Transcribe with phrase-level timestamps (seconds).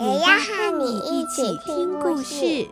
[0.00, 2.66] 也要和你一起听故事。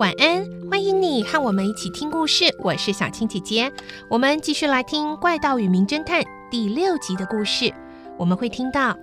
[0.00, 2.52] 晚安，欢迎你和我们一起听故事。
[2.58, 3.70] 我是小青姐姐，
[4.08, 7.72] 我们继续来听《怪盗与名侦探》第六集的故事。
[8.18, 8.98] 我们会听到，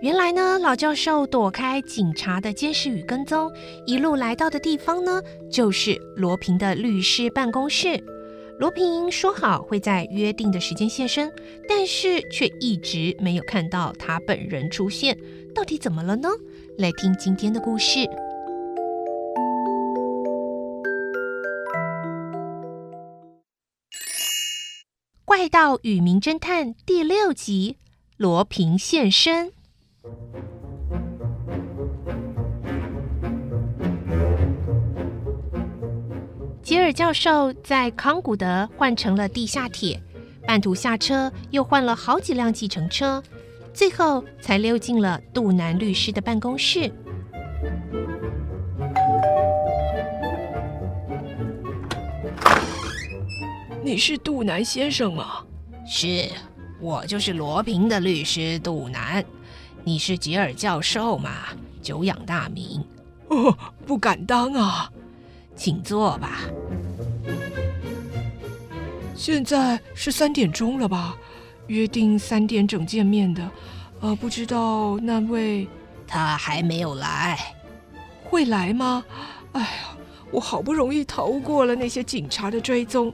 [0.00, 3.50] 原来呢，老教授躲开警察的监视与跟踪，
[3.86, 8.02] 一路来到的地方呢，就是罗平的律师办公室。
[8.60, 11.30] 罗平说好会在约定的时间现身，
[11.68, 15.18] 但是却一直没有看到他本人出现，
[15.52, 16.28] 到底怎么了呢？
[16.78, 17.98] 来听今天的故事。
[25.34, 27.78] 《怪盗与名侦探》第六集：
[28.18, 29.50] 罗平现身。
[36.62, 39.98] 吉尔教授在康古德换成了地下铁，
[40.46, 43.22] 半途下车，又换了好几辆计程车，
[43.72, 46.92] 最后才溜进了杜南律师的办公室。
[53.92, 55.44] 你是杜南先生吗？
[55.86, 56.26] 是，
[56.80, 59.22] 我就是罗平的律师杜南。
[59.84, 61.48] 你是吉尔教授吗？
[61.82, 62.82] 久仰大名。
[63.28, 64.90] 哦，不敢当啊，
[65.54, 66.40] 请坐吧。
[69.14, 71.14] 现在是三点钟了吧？
[71.66, 73.46] 约定三点整见面的。
[74.00, 75.68] 呃，不知道那位
[76.06, 77.38] 他还没有来，
[78.24, 79.04] 会来吗？
[79.52, 79.68] 哎呀。
[80.32, 83.12] 我好不容易逃过了那些警察的追踪，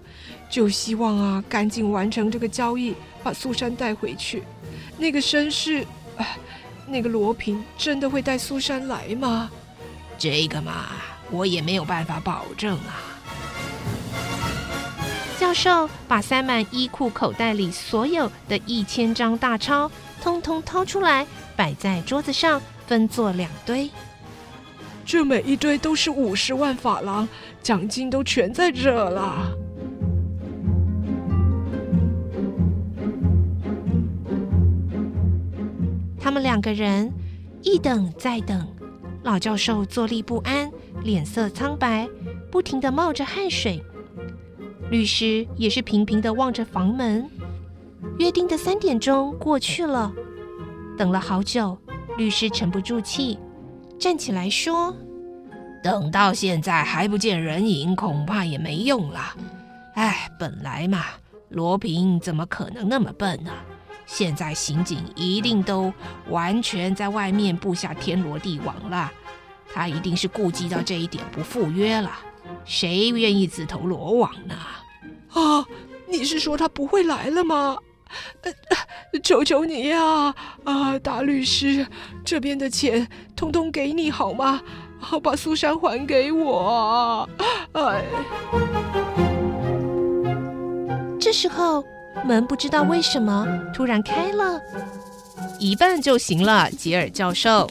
[0.49, 4.45] 就希望啊，赶紧完成这个交易，把苏珊带回去。
[4.97, 5.85] 那个绅士，
[6.87, 9.51] 那个罗平真的会带苏珊来吗？
[10.17, 10.87] 这个嘛，
[11.31, 13.03] 我也没有办法保证啊。
[15.39, 19.91] 教授把塞满衣裤口袋里所有的一千张大钞，
[20.21, 23.91] 通通掏出来，摆在桌子上，分作两堆。
[25.09, 27.27] 这每一堆都是五十万法郎，
[27.63, 29.57] 奖金都全在这了。
[36.21, 37.11] 他们两个人
[37.63, 38.69] 一等再等，
[39.23, 40.71] 老教授坐立不安，
[41.03, 42.07] 脸色苍白，
[42.51, 43.83] 不停的冒着汗水。
[44.91, 47.27] 律师也是频频的望着房门。
[48.19, 50.13] 约定的三点钟过去了，
[50.99, 51.79] 等了好久，
[52.19, 53.39] 律师沉不住气。
[53.99, 54.95] 站起来说
[55.83, 59.35] ：“等到现在还不见人影，恐怕也没用了。
[59.95, 61.05] 哎，本来嘛，
[61.49, 63.51] 罗平怎么可能那么笨呢？
[64.07, 65.93] 现在刑警一定都
[66.31, 69.11] 完全在外面布下天罗地网了。
[69.75, 72.11] 他一定是顾及到这一点不赴约了。
[72.65, 74.55] 谁愿意自投罗网呢？
[75.33, 75.67] 啊，
[76.09, 77.77] 你是说他不会来了吗？”
[79.23, 80.35] 求求你呀！
[80.65, 81.87] 啊，大律师，
[82.25, 84.61] 这边的钱通通给你好吗？
[85.01, 87.29] 好，把苏珊还给我。
[87.73, 88.05] 哎，
[91.21, 91.85] 这时候
[92.25, 94.61] 门不知道为什么突然开了，
[95.61, 96.71] 一半就行了。
[96.71, 97.71] 吉尔教授，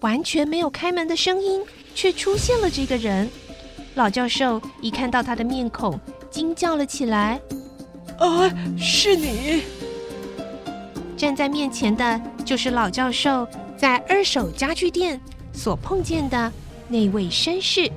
[0.00, 1.62] 完全没有开门的声音，
[1.94, 3.28] 却出现了这个人。
[3.96, 5.98] 老教授一看到他的面孔。
[6.30, 7.40] 惊叫了起来！
[8.18, 8.48] 啊，
[8.78, 9.62] 是你！
[11.16, 13.46] 站在面前的就是老教授
[13.76, 15.20] 在二手家具店
[15.52, 16.52] 所碰见的
[16.88, 17.90] 那位绅士，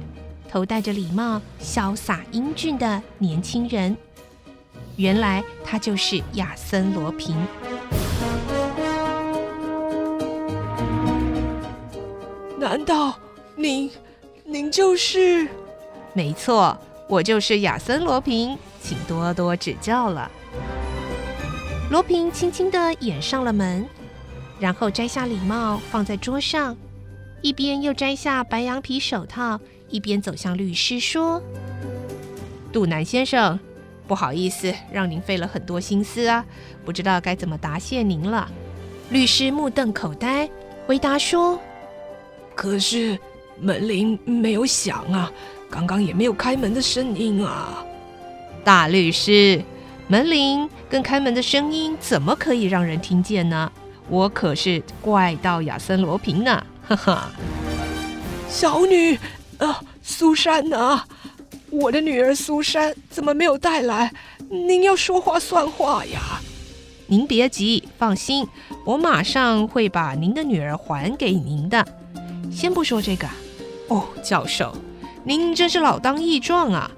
[0.50, 3.96] 头戴着礼帽、潇洒英俊的年轻人。
[4.96, 7.36] 原来他就是亚森·罗平。
[12.60, 13.18] 难道
[13.56, 13.92] 您，
[14.46, 15.48] 您就是？
[16.14, 16.78] 没错。
[17.14, 20.32] 我就是亚森·罗平，请多多指教了。
[21.92, 23.86] 罗平轻轻地掩上了门，
[24.60, 26.76] 然后摘下礼帽放在桌上，
[27.44, 31.40] 一边又摘下白羊皮手套，一边走向律师说
[32.74, 33.60] ：“杜南先生，
[34.08, 36.44] 不好意思，让您费了很多心思啊，
[36.84, 38.52] 不知道该怎么答谢您了。
[39.12, 40.50] 律师目瞪口呆，
[40.88, 41.60] 回答说
[42.56, 43.20] ：“可是
[43.60, 45.32] 门铃没有响啊，
[45.74, 47.84] 刚刚也没有开门的声音啊。”
[48.64, 49.60] 大律师，
[50.08, 53.72] 门铃跟开门的声音怎么可以让人听见呢？
[54.08, 57.32] 我可是怪盗亚森罗平呢，哈哈。
[58.48, 59.18] 小女，
[59.58, 61.04] 啊，苏珊呢？
[61.72, 64.14] 我的女儿苏珊怎么没有带来？
[64.50, 66.40] 您要说话算话呀！
[67.08, 68.48] 您别急，放心，
[68.86, 71.86] 我马上会把您的女儿还给您的。
[72.52, 73.28] 先不说这个，
[73.88, 74.76] 哦，教授，
[75.26, 76.92] 您真是老当益壮啊，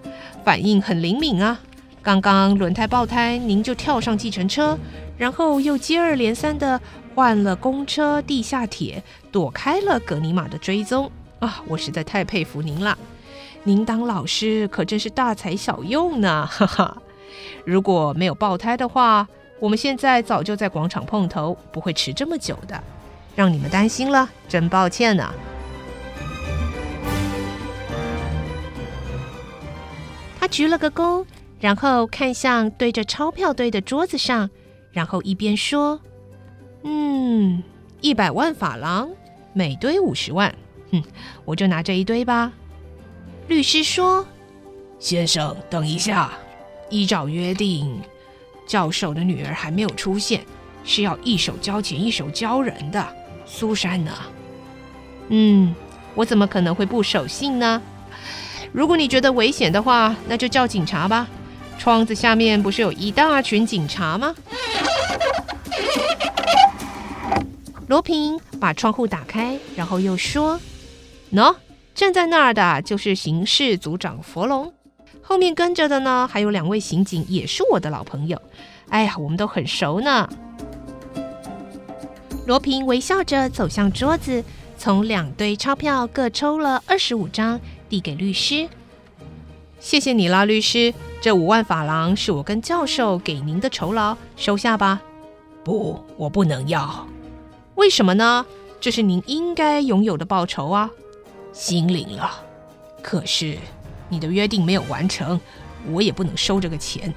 [0.44, 1.60] 反应很灵敏啊。
[2.02, 4.78] 刚刚轮胎爆胎，您就跳上计程车，
[5.18, 6.80] 然后又接二连三的
[7.14, 11.62] 换了公车、地下铁，躲开了葛尼玛的追踪啊！
[11.68, 12.98] 我实在太佩服您了。
[13.64, 16.98] 您当老师可真是大材小用呢， 哈哈！
[17.64, 19.28] 如果没有爆胎的话，
[19.60, 22.84] 我们现在早就在广场碰头，不会迟这么久的。
[23.36, 25.32] 让你们担心了，真抱歉呢。
[30.46, 31.26] 他鞠了个躬，
[31.60, 34.48] 然后看向堆着钞票堆的桌子上，
[34.92, 36.00] 然后一边说
[36.86, 37.64] ：“嗯，
[38.00, 39.10] 一百万法郎，
[39.54, 40.54] 每堆五十万，
[40.92, 41.02] 哼，
[41.46, 42.54] 我就拿这一堆吧。”
[43.50, 44.24] 律师说
[45.00, 46.32] ：“先生，等一下。
[46.92, 48.00] 依照约定，
[48.68, 50.46] 教授的女儿还没有出现，
[50.84, 53.04] 是要一手交钱一手交人的。
[53.48, 54.12] 苏珊呢？
[55.30, 55.74] 嗯，
[56.14, 57.82] 我怎么可能会不守信呢？
[58.76, 61.26] 如果你觉得危险的话，那就叫警察吧。
[61.80, 64.36] 窗子下面不是有一大群警察吗？”
[67.88, 70.60] 罗平把窗户打开，然后又说
[71.32, 71.56] ：“喏。”
[71.96, 74.74] 站在那儿的就是刑事组长佛龙，
[75.22, 78.38] 后面跟着的呢还有两位刑警，也是我的老朋友。
[78.90, 80.28] 哎呀，我们都很熟呢。
[82.46, 84.44] 罗平微笑着走向桌子，
[84.78, 87.58] 从两堆钞票各抽了二十五张，
[87.96, 88.68] 递给律师。
[89.80, 95.02] 谢谢你啦，律师，这五万法郎是我跟教授给您的酬劳，收下吧。
[95.64, 97.08] 不，我不能要。
[97.76, 98.46] 为什么呢？
[98.82, 100.90] 这是您应该拥有的报酬啊。
[101.54, 102.44] 心领了，
[103.02, 103.58] 可是
[104.10, 105.40] 你的约定没有完成，
[105.90, 107.14] 我也不能收这个钱。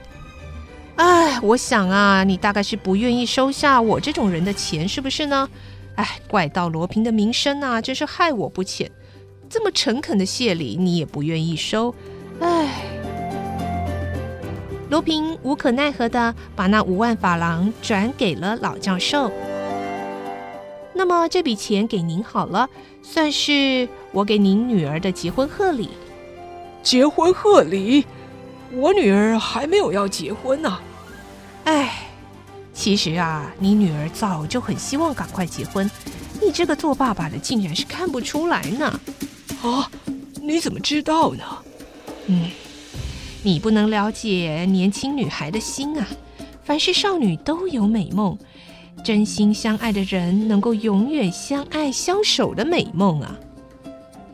[0.95, 5.49] 哎，我想啊，你大概是不愿意收下我这种人的钱，是不是呢？
[5.97, 8.89] 哎，怪盗罗平的名声啊，真是害我不浅。
[9.51, 11.95] 这么诚恳的谢礼，你也不愿意收。
[12.41, 12.83] 哎，
[14.91, 19.33] 罗平无可奈何的把那五万法郎转给了老教授。
[20.93, 22.69] 那么这笔钱给您好了，
[23.03, 25.91] 算是我给您女儿的结婚贺礼。
[26.83, 28.05] 结婚贺礼？
[28.73, 30.79] 我女儿还没有要结婚呢。
[31.65, 32.07] 哎，
[32.75, 35.91] 其实啊，你女儿早就很希望赶快结婚，
[36.43, 39.01] 你这个做爸爸的竟然是看不出来呢。
[39.63, 39.91] 啊，
[40.43, 41.45] 你怎么知道呢？
[42.27, 42.51] 嗯，
[43.43, 46.07] 你不能了解年轻女孩的心啊。
[46.65, 48.37] 凡是少女都有美梦。
[49.05, 53.39] 真心相爱的人能够永远相爱相守的美梦啊！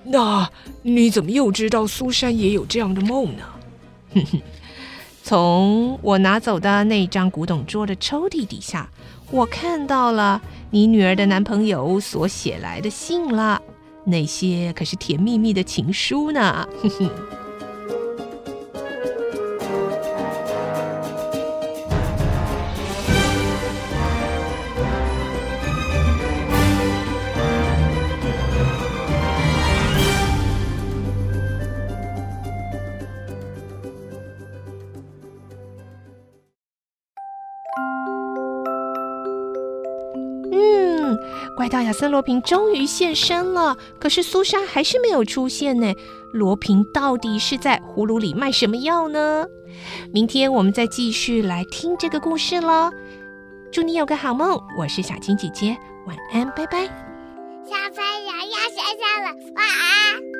[0.04, 0.50] 那
[0.80, 3.42] 你怎么又知道苏珊也有这样的梦呢？
[4.14, 4.40] 哼哼，
[5.22, 8.88] 从我拿走的那张古董桌的抽屉底下，
[9.30, 13.60] 我看到了你女儿的男朋友所写来的信了。
[14.04, 16.68] 那些可是甜蜜蜜的情书呢！
[16.82, 17.10] 哼 哼
[41.74, 41.82] 大。
[41.82, 45.92] 亚森罗平终于现身了，可是苏珊还是没有出现呢。
[46.32, 49.44] 罗平到底是在葫芦里卖什么药呢？
[50.12, 52.90] 明天我们再继续来听这个故事喽。
[53.70, 55.76] 祝你有个好梦，我是小青姐姐，
[56.06, 56.86] 晚安，拜拜。
[57.64, 60.33] 小朋友要睡觉了，晚安。